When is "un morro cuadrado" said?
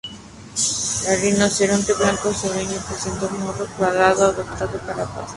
3.27-4.29